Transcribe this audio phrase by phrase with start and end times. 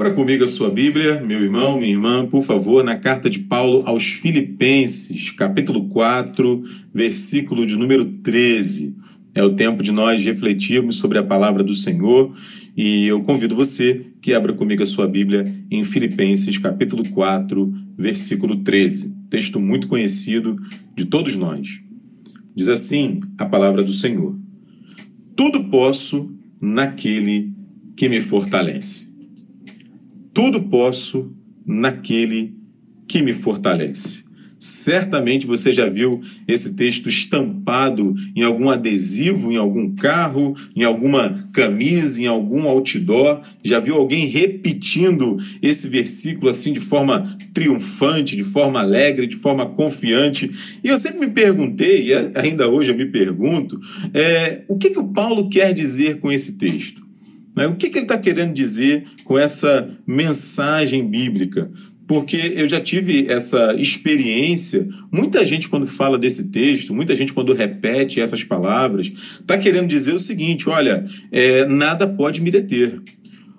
[0.00, 3.82] Abra comigo a sua Bíblia, meu irmão, minha irmã, por favor, na carta de Paulo
[3.84, 8.96] aos Filipenses, capítulo 4, versículo de número 13.
[9.34, 12.34] É o tempo de nós refletirmos sobre a palavra do Senhor
[12.74, 18.56] e eu convido você que abra comigo a sua Bíblia em Filipenses, capítulo 4, versículo
[18.56, 19.26] 13.
[19.28, 20.56] Texto muito conhecido
[20.96, 21.78] de todos nós.
[22.56, 24.34] Diz assim a palavra do Senhor:
[25.36, 27.52] Tudo posso naquele
[27.98, 29.09] que me fortalece.
[30.32, 31.34] Tudo posso
[31.66, 32.54] naquele
[33.06, 34.30] que me fortalece.
[34.60, 41.48] Certamente você já viu esse texto estampado em algum adesivo, em algum carro, em alguma
[41.50, 43.40] camisa, em algum outdoor.
[43.64, 49.64] Já viu alguém repetindo esse versículo assim de forma triunfante, de forma alegre, de forma
[49.64, 50.50] confiante.
[50.84, 53.80] E eu sempre me perguntei, e ainda hoje eu me pergunto,
[54.12, 56.99] é, o que, que o Paulo quer dizer com esse texto?
[57.60, 57.66] Né?
[57.66, 61.70] O que, que ele está querendo dizer com essa mensagem bíblica?
[62.08, 64.88] Porque eu já tive essa experiência.
[65.12, 70.14] Muita gente, quando fala desse texto, muita gente, quando repete essas palavras, está querendo dizer
[70.14, 72.98] o seguinte: olha, é, nada pode me deter.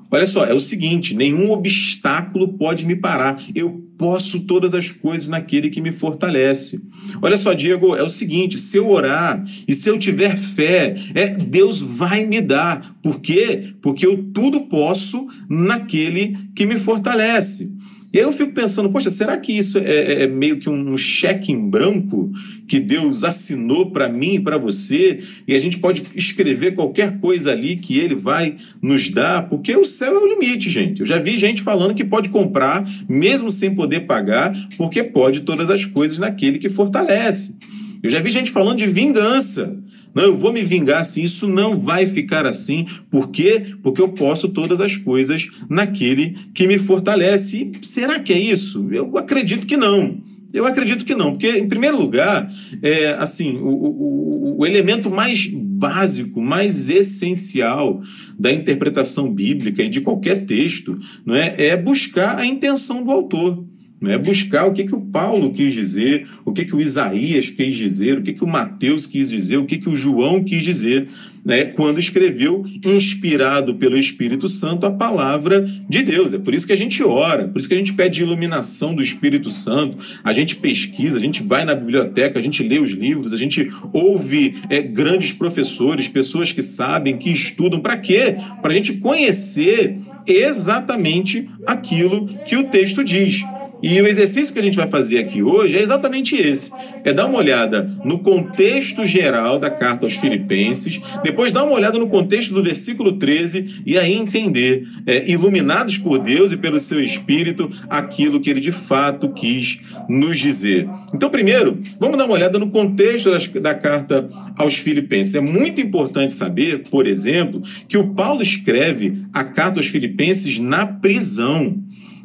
[0.10, 3.40] Olha só, é o seguinte: nenhum obstáculo pode me parar.
[3.54, 6.82] Eu posso todas as coisas naquele que me fortalece.
[7.22, 11.28] Olha só, Diego, é o seguinte: se eu orar e se eu tiver fé, é
[11.28, 12.96] Deus vai me dar.
[13.04, 13.76] Por quê?
[13.80, 17.80] Porque eu tudo posso naquele que me fortalece.
[18.14, 20.98] E aí eu fico pensando, poxa, será que isso é, é, é meio que um
[20.98, 22.30] cheque em branco
[22.68, 27.52] que Deus assinou para mim e para você, e a gente pode escrever qualquer coisa
[27.52, 31.02] ali que ele vai nos dar, porque o céu é o limite, gente.
[31.02, 35.70] Eu já vi gente falando que pode comprar, mesmo sem poder pagar, porque pode todas
[35.70, 37.60] as coisas naquele que fortalece.
[38.04, 39.78] Eu já vi gente falando de vingança.
[40.14, 42.86] Não, eu vou me vingar assim, isso não vai ficar assim.
[43.10, 43.76] Por quê?
[43.82, 47.72] Porque eu posso todas as coisas naquele que me fortalece.
[47.82, 48.90] E será que é isso?
[48.92, 50.22] Eu acredito que não.
[50.54, 52.52] Eu acredito que não, porque, em primeiro lugar,
[52.82, 58.02] é, assim, o, o, o elemento mais básico, mais essencial
[58.38, 63.66] da interpretação bíblica e de qualquer texto não é, é buscar a intenção do autor
[64.02, 64.18] né?
[64.18, 68.18] buscar o que, que o Paulo quis dizer, o que, que o Isaías quis dizer,
[68.18, 71.08] o que, que o Mateus quis dizer, o que, que o João quis dizer,
[71.46, 71.66] né?
[71.66, 76.34] quando escreveu, inspirado pelo Espírito Santo, a palavra de Deus.
[76.34, 79.04] É por isso que a gente ora, por isso que a gente pede iluminação do
[79.04, 83.34] Espírito Santo, a gente pesquisa, a gente vai na biblioteca, a gente lê os livros,
[83.34, 87.80] a gente ouve é, grandes professores, pessoas que sabem, que estudam.
[87.80, 88.38] Para quê?
[88.62, 93.44] Para a gente conhecer exatamente aquilo que o texto diz.
[93.82, 96.72] E o exercício que a gente vai fazer aqui hoje é exatamente esse:
[97.04, 101.98] é dar uma olhada no contexto geral da carta aos Filipenses, depois dar uma olhada
[101.98, 107.04] no contexto do versículo 13 e aí entender, é, iluminados por Deus e pelo seu
[107.04, 110.88] Espírito, aquilo que ele de fato quis nos dizer.
[111.14, 115.36] Então, primeiro, vamos dar uma olhada no contexto das, da carta aos Filipenses.
[115.36, 120.86] É muito importante saber, por exemplo, que o Paulo escreve a carta aos Filipenses na
[120.86, 121.82] prisão.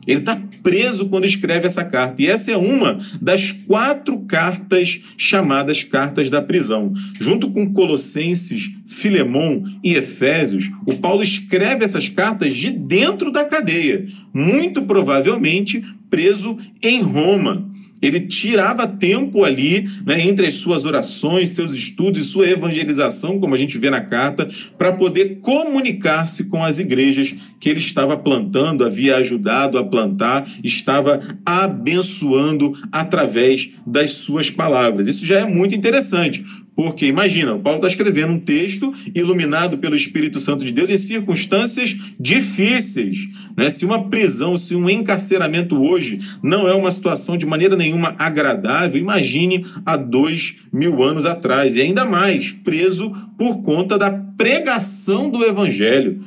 [0.07, 2.21] Ele está preso quando escreve essa carta.
[2.23, 6.93] E essa é uma das quatro cartas chamadas cartas da prisão.
[7.21, 14.07] Junto com Colossenses, Filemão e Efésios, o Paulo escreve essas cartas de dentro da cadeia,
[14.33, 17.69] muito provavelmente preso em Roma.
[18.07, 23.55] Ele tirava tempo ali, né, entre as suas orações, seus estudos e sua evangelização, como
[23.55, 28.85] a gente vê na carta, para poder comunicar-se com as igrejas que ele estava plantando,
[28.85, 35.07] havia ajudado a plantar, estava abençoando através das suas palavras.
[35.07, 36.45] Isso já é muito interessante,
[36.77, 40.99] porque imagina, o Paulo está escrevendo um texto iluminado pelo Espírito Santo de Deus em
[40.99, 43.21] circunstâncias difíceis.
[43.57, 43.71] Né?
[43.71, 49.01] Se uma prisão, se um encarceramento hoje não é uma situação de maneira nenhuma agradável,
[49.01, 51.77] imagine há dois mil anos atrás.
[51.77, 56.23] E ainda mais, preso por conta da pregação do Evangelho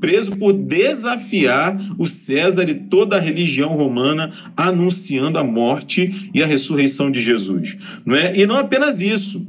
[0.00, 6.46] preso por desafiar o César e toda a religião romana, anunciando a morte e a
[6.46, 7.78] ressurreição de Jesus.
[8.04, 8.36] Não é?
[8.36, 9.46] E não apenas isso.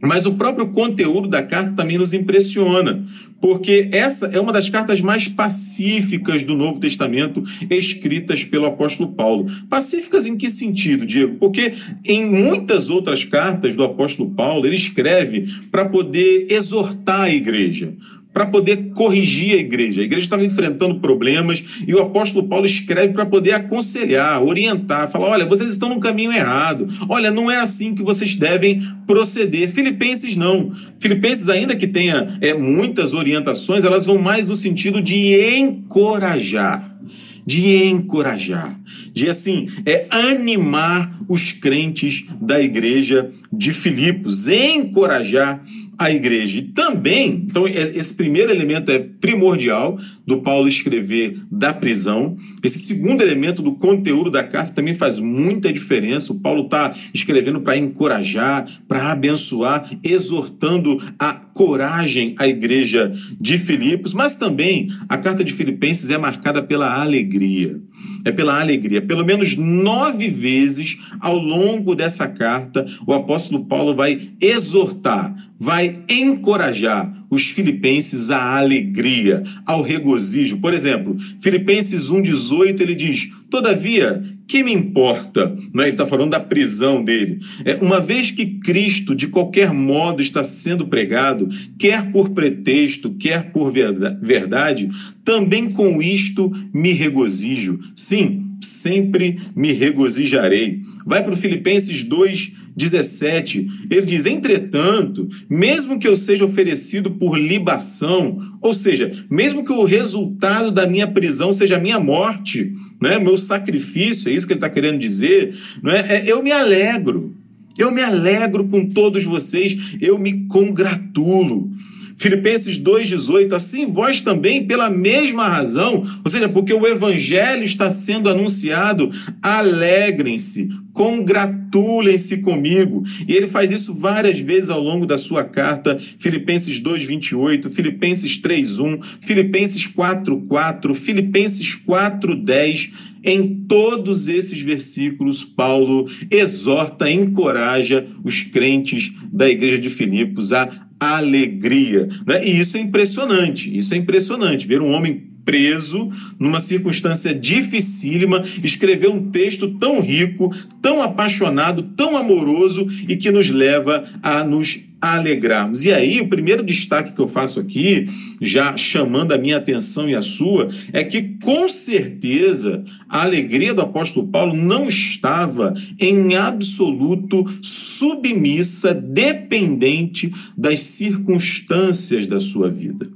[0.00, 3.04] Mas o próprio conteúdo da carta também nos impressiona,
[3.40, 9.46] porque essa é uma das cartas mais pacíficas do Novo Testamento escritas pelo apóstolo Paulo.
[9.68, 11.36] Pacíficas em que sentido, Diego?
[11.36, 11.74] Porque
[12.04, 17.92] em muitas outras cartas do apóstolo Paulo, ele escreve para poder exortar a igreja,
[18.38, 20.00] para poder corrigir a igreja.
[20.00, 25.30] A igreja estava enfrentando problemas e o apóstolo Paulo escreve para poder aconselhar, orientar, falar:
[25.30, 29.68] olha, vocês estão no caminho errado, olha, não é assim que vocês devem proceder.
[29.72, 30.72] Filipenses não.
[31.00, 36.96] Filipenses, ainda que tenha é, muitas orientações, elas vão mais no sentido de encorajar
[37.44, 38.78] de encorajar,
[39.14, 45.64] de assim, é animar os crentes da igreja de Filipos, encorajar
[45.98, 46.60] a igreja.
[46.60, 52.36] E também, então, esse primeiro elemento é primordial do Paulo escrever da prisão.
[52.62, 56.32] Esse segundo elemento do conteúdo da carta também faz muita diferença.
[56.32, 64.14] O Paulo está escrevendo para encorajar, para abençoar, exortando a coragem à igreja de Filipos,
[64.14, 67.80] mas também a carta de Filipenses é marcada pela alegria.
[68.24, 69.02] É pela alegria.
[69.02, 77.12] Pelo menos nove vezes ao longo dessa carta, o apóstolo Paulo vai exortar, vai encorajar
[77.30, 80.60] os filipenses à alegria, ao regozijo.
[80.60, 85.56] Por exemplo, Filipenses 1,18 ele diz: Todavia, que me importa?
[85.76, 85.80] É?
[85.80, 87.40] Ele está falando da prisão dele.
[87.64, 93.52] É, uma vez que Cristo, de qualquer modo, está sendo pregado, quer por pretexto, quer
[93.52, 94.88] por verdade,
[95.24, 97.78] também com isto me regozijo.
[97.94, 100.80] Sim, sempre me regozijarei.
[101.06, 108.40] Vai para Filipenses 2, 17, ele diz: Entretanto, mesmo que eu seja oferecido por libação,
[108.62, 113.36] ou seja, mesmo que o resultado da minha prisão seja a minha morte, né, meu
[113.36, 116.00] sacrifício, é isso que ele está querendo dizer, não é?
[116.00, 116.24] é?
[116.26, 117.34] eu me alegro.
[117.76, 121.70] Eu me alegro com todos vocês, eu me congratulo.
[122.18, 128.28] Filipenses 2,18, assim vós também, pela mesma razão, ou seja, porque o evangelho está sendo
[128.28, 129.10] anunciado,
[129.40, 133.04] alegrem-se, congratulem-se comigo.
[133.26, 139.00] E ele faz isso várias vezes ao longo da sua carta, Filipenses 2:28, Filipenses 3:1,
[139.20, 142.92] Filipenses 4:4, Filipenses 4:10.
[143.22, 152.08] Em todos esses versículos, Paulo exorta, encoraja os crentes da igreja de Filipos a alegria.
[152.26, 152.46] Né?
[152.46, 159.08] E isso é impressionante, isso é impressionante, ver um homem preso numa circunstância dificílima, escrever
[159.08, 165.86] um texto tão rico, tão apaixonado, tão amoroso e que nos leva a nos alegrarmos.
[165.86, 168.10] E aí, o primeiro destaque que eu faço aqui,
[168.42, 173.80] já chamando a minha atenção e a sua, é que com certeza a alegria do
[173.80, 183.08] apóstolo Paulo não estava em absoluto submissa, dependente das circunstâncias da sua vida.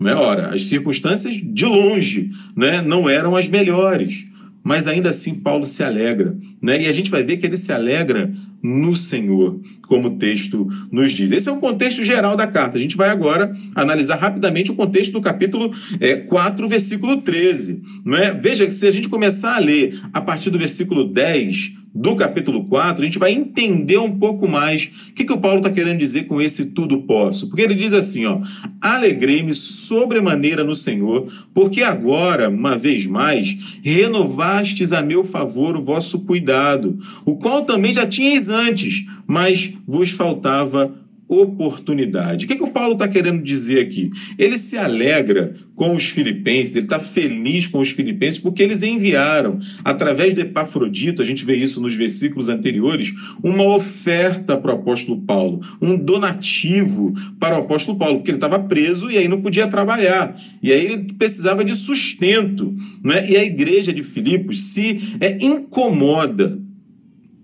[0.00, 0.14] Não é?
[0.14, 4.26] Ora, as circunstâncias de longe né, não eram as melhores,
[4.64, 6.34] mas ainda assim Paulo se alegra.
[6.60, 6.82] Né?
[6.82, 8.32] E a gente vai ver que ele se alegra
[8.62, 11.30] no Senhor, como o texto nos diz.
[11.32, 12.78] Esse é o contexto geral da carta.
[12.78, 17.82] A gente vai agora analisar rapidamente o contexto do capítulo é, 4, versículo 13.
[18.04, 18.32] Não é?
[18.32, 22.64] Veja que se a gente começar a ler a partir do versículo 10, do capítulo
[22.64, 25.98] 4, a gente vai entender um pouco mais o que, que o Paulo está querendo
[25.98, 27.48] dizer com esse tudo posso.
[27.48, 28.40] Porque ele diz assim: ó,
[28.80, 36.24] alegrei-me sobremaneira no Senhor, porque agora, uma vez mais, renovastes a meu favor o vosso
[36.24, 40.94] cuidado, o qual também já tinhais antes, mas vos faltava
[41.30, 42.44] oportunidade.
[42.44, 44.10] O que, que o Paulo está querendo dizer aqui?
[44.36, 49.60] Ele se alegra com os filipenses, ele está feliz com os filipenses porque eles enviaram,
[49.84, 55.22] através de Epafrodito, a gente vê isso nos versículos anteriores, uma oferta para o apóstolo
[55.22, 59.68] Paulo, um donativo para o apóstolo Paulo, porque ele estava preso e aí não podia
[59.68, 60.36] trabalhar.
[60.60, 62.74] E aí ele precisava de sustento.
[63.04, 63.30] Né?
[63.30, 66.58] E a igreja de Filipos se é, incomoda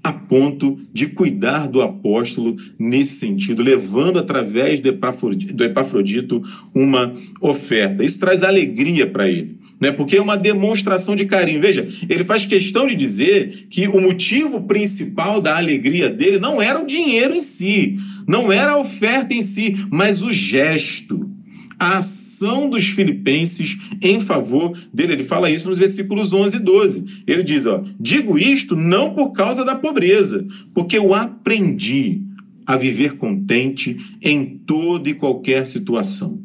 [0.07, 6.43] a ponto de cuidar do apóstolo nesse sentido, levando através do Epafrodito
[6.75, 8.05] uma oferta.
[8.05, 9.91] Isso traz alegria para ele, né?
[9.91, 11.61] porque é uma demonstração de carinho.
[11.61, 16.83] Veja, ele faz questão de dizer que o motivo principal da alegria dele não era
[16.83, 21.36] o dinheiro em si, não era a oferta em si, mas o gesto
[21.79, 25.15] a ação dos filipenses em favor dele.
[25.15, 27.07] Ele fala isso nos versículos 11 e 12.
[27.27, 32.23] Ele diz: ó, Digo isto não por causa da pobreza, porque eu aprendi
[32.67, 36.45] a viver contente em toda e qualquer situação.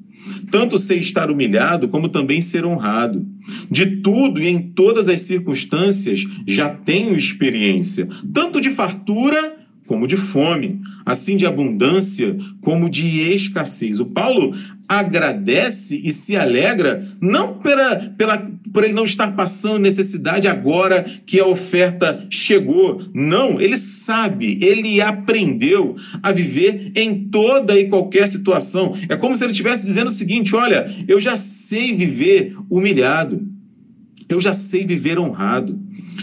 [0.51, 3.25] Tanto sei estar humilhado, como também ser honrado.
[3.69, 9.57] De tudo e em todas as circunstâncias já tenho experiência, tanto de fartura
[9.88, 14.00] como de fome, assim de abundância como de escassez.
[14.00, 14.55] O Paulo
[15.00, 21.39] agradece e se alegra não pela, pela por ele não estar passando necessidade agora que
[21.39, 23.03] a oferta chegou.
[23.13, 28.98] Não, ele sabe, ele aprendeu a viver em toda e qualquer situação.
[29.07, 33.41] É como se ele estivesse dizendo o seguinte: olha, eu já sei viver humilhado,
[34.33, 35.79] eu já sei viver honrado.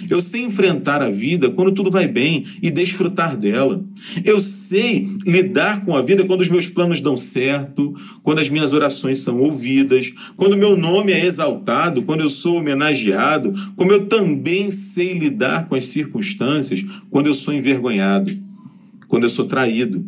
[0.09, 3.85] Eu sei enfrentar a vida quando tudo vai bem e desfrutar dela.
[4.25, 8.73] Eu sei lidar com a vida quando os meus planos dão certo, quando as minhas
[8.73, 14.71] orações são ouvidas, quando meu nome é exaltado, quando eu sou homenageado, como eu também
[14.71, 18.33] sei lidar com as circunstâncias quando eu sou envergonhado,
[19.09, 20.05] quando eu sou traído,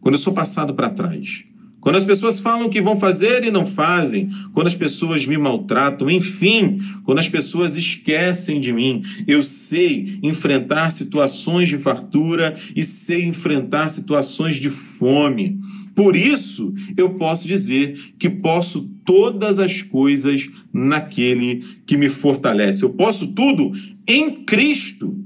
[0.00, 1.44] quando eu sou passado para trás.
[1.80, 6.10] Quando as pessoas falam que vão fazer e não fazem, quando as pessoas me maltratam,
[6.10, 13.24] enfim, quando as pessoas esquecem de mim, eu sei enfrentar situações de fartura e sei
[13.24, 15.58] enfrentar situações de fome.
[15.94, 22.84] Por isso, eu posso dizer que posso todas as coisas naquele que me fortalece.
[22.84, 23.72] Eu posso tudo
[24.06, 25.16] em Cristo.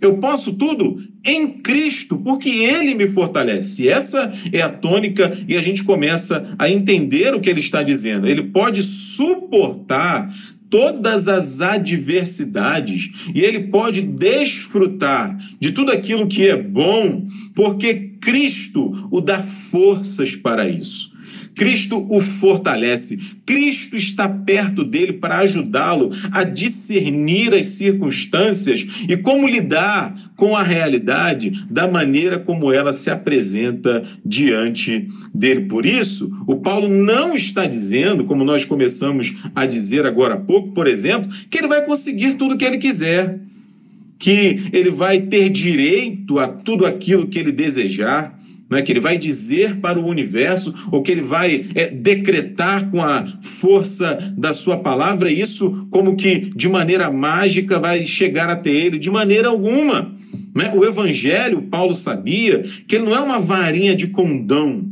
[0.00, 3.88] Eu posso tudo em Cristo, porque Ele me fortalece.
[3.88, 8.28] Essa é a tônica e a gente começa a entender o que ele está dizendo.
[8.28, 10.32] Ele pode suportar
[10.68, 19.08] todas as adversidades e ele pode desfrutar de tudo aquilo que é bom, porque Cristo
[19.10, 21.14] o dá forças para isso.
[21.54, 23.18] Cristo o fortalece.
[23.46, 30.62] Cristo está perto dele para ajudá-lo a discernir as circunstâncias e como lidar com a
[30.62, 35.62] realidade da maneira como ela se apresenta diante dele.
[35.66, 40.72] Por isso, o Paulo não está dizendo, como nós começamos a dizer agora há pouco,
[40.72, 43.38] por exemplo, que ele vai conseguir tudo o que ele quiser,
[44.18, 48.34] que ele vai ter direito a tudo aquilo que ele desejar
[48.74, 52.90] não é que ele vai dizer para o universo ou que ele vai é, decretar
[52.90, 58.70] com a força da sua palavra isso como que de maneira mágica vai chegar até
[58.70, 60.12] ele de maneira alguma
[60.52, 60.72] né?
[60.74, 64.84] o evangelho Paulo sabia que ele não é uma varinha de condão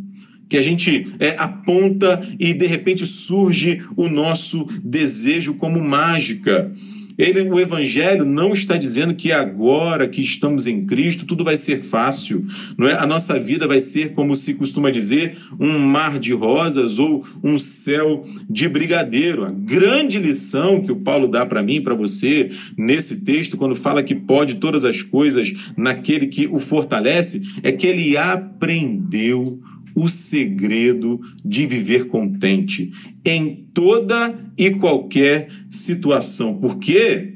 [0.48, 6.70] que a gente é, aponta e de repente surge o nosso desejo como mágica
[7.18, 11.82] ele, o Evangelho não está dizendo que agora que estamos em Cristo tudo vai ser
[11.82, 12.94] fácil, não é?
[12.94, 17.58] A nossa vida vai ser, como se costuma dizer, um mar de rosas ou um
[17.58, 19.44] céu de brigadeiro.
[19.44, 24.02] A grande lição que o Paulo dá para mim para você nesse texto, quando fala
[24.02, 29.60] que pode todas as coisas naquele que o fortalece, é que ele aprendeu
[29.94, 32.92] o segredo de viver contente
[33.24, 36.54] em toda e qualquer situação.
[36.58, 37.34] Por quê?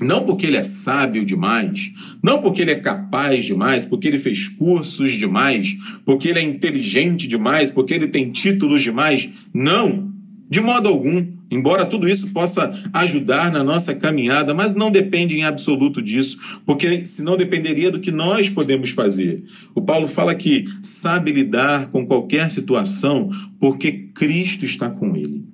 [0.00, 1.92] Não porque ele é sábio demais,
[2.22, 7.26] não porque ele é capaz demais, porque ele fez cursos demais, porque ele é inteligente
[7.26, 9.32] demais, porque ele tem títulos demais.
[9.54, 10.12] Não,
[10.50, 11.35] de modo algum.
[11.50, 17.06] Embora tudo isso possa ajudar na nossa caminhada, mas não depende em absoluto disso, porque
[17.06, 19.44] senão dependeria do que nós podemos fazer.
[19.74, 25.44] O Paulo fala que sabe lidar com qualquer situação porque Cristo está com ele.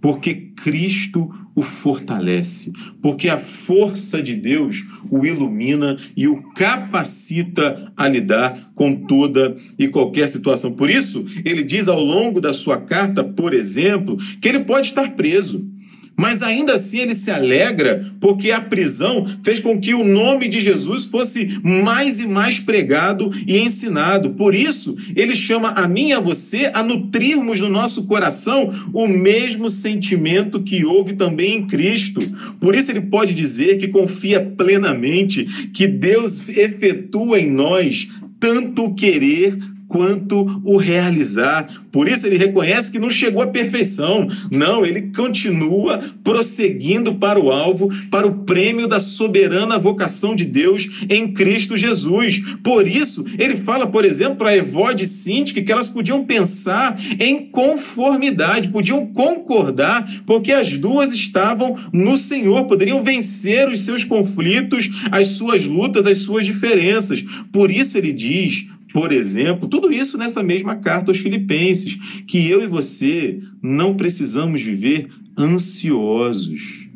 [0.00, 8.08] Porque Cristo o fortalece, porque a força de Deus o ilumina e o capacita a
[8.08, 10.74] lidar com toda e qualquer situação.
[10.74, 15.10] Por isso, ele diz ao longo da sua carta, por exemplo, que ele pode estar
[15.12, 15.71] preso.
[16.16, 20.60] Mas ainda assim ele se alegra porque a prisão fez com que o nome de
[20.60, 24.30] Jesus fosse mais e mais pregado e ensinado.
[24.30, 29.08] Por isso, ele chama a mim e a você a nutrirmos no nosso coração o
[29.08, 32.20] mesmo sentimento que houve também em Cristo.
[32.60, 38.94] Por isso, ele pode dizer que confia plenamente que Deus efetua em nós tanto o
[38.94, 39.56] querer
[39.92, 41.68] quanto o realizar.
[41.92, 44.26] Por isso ele reconhece que não chegou à perfeição.
[44.50, 51.04] Não, ele continua prosseguindo para o alvo, para o prêmio da soberana vocação de Deus
[51.10, 52.42] em Cristo Jesus.
[52.64, 57.50] Por isso, ele fala, por exemplo, para Evode e Sintique que elas podiam pensar em
[57.50, 65.28] conformidade, podiam concordar, porque as duas estavam no Senhor, poderiam vencer os seus conflitos, as
[65.28, 67.22] suas lutas, as suas diferenças.
[67.52, 72.62] Por isso ele diz: por exemplo, tudo isso nessa mesma carta aos Filipenses, que eu
[72.62, 76.88] e você não precisamos viver ansiosos.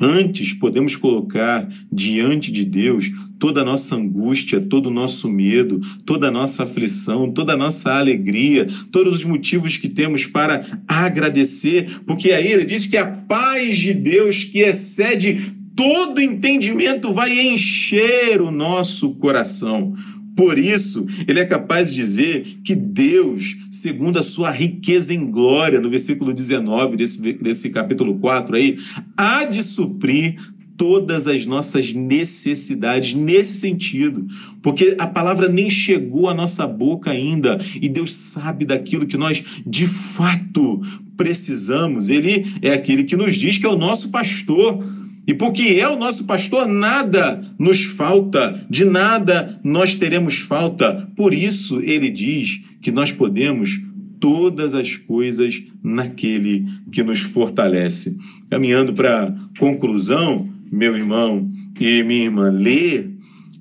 [0.00, 6.28] Antes, podemos colocar diante de Deus toda a nossa angústia, todo o nosso medo, toda
[6.28, 12.32] a nossa aflição, toda a nossa alegria, todos os motivos que temos para agradecer, porque
[12.32, 18.50] aí ele diz que a paz de Deus que excede todo entendimento vai encher o
[18.50, 19.94] nosso coração.
[20.36, 25.80] Por isso, ele é capaz de dizer que Deus, segundo a sua riqueza em glória,
[25.80, 28.78] no versículo 19 desse, desse capítulo 4 aí,
[29.16, 30.36] há de suprir
[30.76, 34.26] todas as nossas necessidades nesse sentido,
[34.62, 39.44] porque a palavra nem chegou à nossa boca ainda e Deus sabe daquilo que nós
[39.66, 40.82] de fato
[41.16, 42.08] precisamos.
[42.08, 44.84] Ele é aquele que nos diz que é o nosso pastor.
[45.26, 51.08] E porque é o nosso pastor, nada nos falta, de nada nós teremos falta.
[51.16, 53.80] Por isso ele diz que nós podemos
[54.18, 58.18] todas as coisas naquele que nos fortalece.
[58.50, 63.10] Caminhando para conclusão, meu irmão e minha irmã, ler,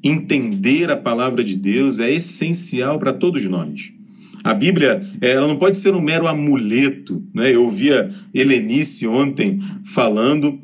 [0.04, 3.92] entender a palavra de Deus é essencial para todos nós.
[4.44, 7.24] A Bíblia ela não pode ser um mero amuleto.
[7.34, 7.54] Né?
[7.56, 10.60] Eu ouvia Helenice ontem falando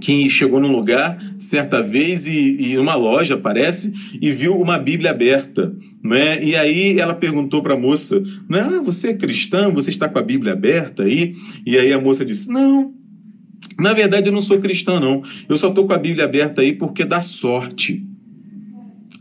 [0.00, 5.10] que chegou num lugar certa vez e, e uma loja parece e viu uma Bíblia
[5.10, 6.42] aberta, né?
[6.42, 8.60] E aí ela perguntou para a moça, né?
[8.60, 9.70] Ah, você é cristã?
[9.70, 11.34] Você está com a Bíblia aberta aí?
[11.66, 12.94] E aí a moça disse, não.
[13.78, 15.22] Na verdade eu não sou cristã não.
[15.48, 18.06] Eu só estou com a Bíblia aberta aí porque dá sorte.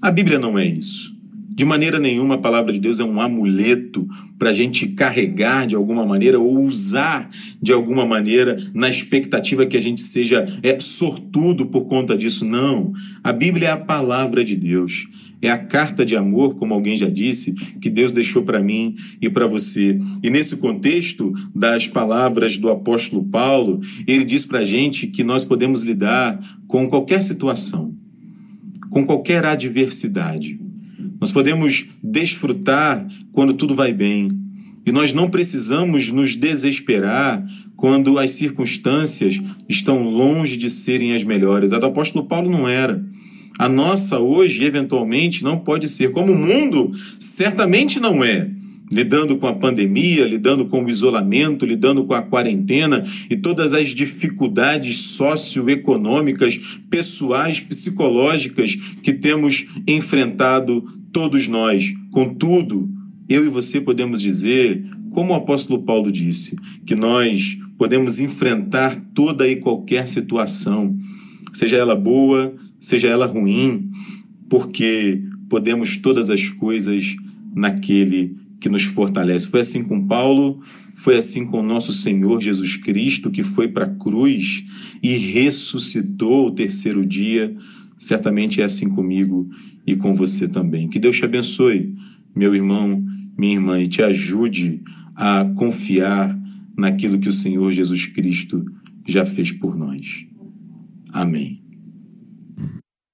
[0.02, 1.17] A Bíblia não é isso.
[1.58, 5.74] De maneira nenhuma a palavra de Deus é um amuleto para a gente carregar de
[5.74, 11.66] alguma maneira ou usar de alguma maneira na expectativa que a gente seja é, sortudo
[11.66, 12.46] por conta disso.
[12.46, 12.94] Não.
[13.24, 15.08] A Bíblia é a palavra de Deus.
[15.42, 19.28] É a carta de amor, como alguém já disse, que Deus deixou para mim e
[19.28, 20.00] para você.
[20.22, 25.44] E nesse contexto das palavras do apóstolo Paulo, ele diz para a gente que nós
[25.44, 27.96] podemos lidar com qualquer situação,
[28.92, 30.67] com qualquer adversidade
[31.20, 34.32] nós podemos desfrutar quando tudo vai bem.
[34.86, 37.46] E nós não precisamos nos desesperar
[37.76, 41.74] quando as circunstâncias estão longe de serem as melhores.
[41.74, 43.04] A do apóstolo Paulo não era.
[43.60, 46.12] A nossa hoje, eventualmente, não pode ser.
[46.12, 48.50] Como o mundo certamente não é
[48.92, 53.90] lidando com a pandemia, lidando com o isolamento, lidando com a quarentena e todas as
[53.90, 56.58] dificuldades socioeconômicas,
[56.90, 60.84] pessoais, psicológicas que temos enfrentado
[61.18, 61.96] todos nós.
[62.12, 62.88] Contudo,
[63.28, 66.56] eu e você podemos dizer, como o apóstolo Paulo disse,
[66.86, 70.96] que nós podemos enfrentar toda e qualquer situação,
[71.56, 73.90] seja ela boa, seja ela ruim,
[74.48, 77.16] porque podemos todas as coisas
[77.56, 79.50] naquele que nos fortalece.
[79.50, 80.62] Foi assim com Paulo,
[80.98, 84.68] foi assim com nosso Senhor Jesus Cristo, que foi para a cruz
[85.02, 87.58] e ressuscitou o terceiro dia.
[87.98, 89.50] Certamente é assim comigo
[89.88, 90.90] e com você também.
[90.90, 91.96] Que Deus te abençoe,
[92.36, 93.02] meu irmão,
[93.38, 94.82] minha irmã, e te ajude
[95.16, 96.38] a confiar
[96.78, 98.66] naquilo que o Senhor Jesus Cristo
[99.08, 100.28] já fez por nós.
[101.10, 101.67] Amém.